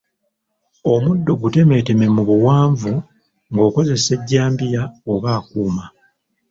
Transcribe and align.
Omuddo 0.93 1.31
gutemeeteme 1.41 2.05
mu 2.15 2.21
buwanvu 2.29 2.93
ng’okozesa 3.51 4.11
ejjambiya 4.17 4.81
oba 5.13 5.29
akuuma. 5.37 5.85